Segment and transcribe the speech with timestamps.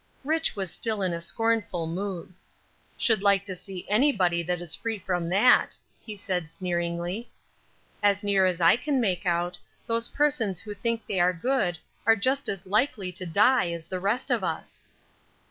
[0.23, 0.55] Rich.
[0.55, 2.33] was still in a scornful mood.
[2.97, 7.29] "Should like to see anybody that is free from that!" he said, sneeringly.
[8.01, 11.77] "As near as I can make out, those persons who think they are good
[12.07, 14.81] are just as likely to die as the rest of us."